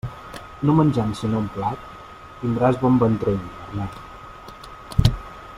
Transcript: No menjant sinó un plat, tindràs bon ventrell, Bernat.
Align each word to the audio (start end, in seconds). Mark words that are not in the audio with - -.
No 0.69 0.73
menjant 0.79 1.11
sinó 1.19 1.41
un 1.43 1.49
plat, 1.59 1.85
tindràs 2.41 2.81
bon 2.87 2.99
ventrell, 3.05 3.47
Bernat. 3.63 5.17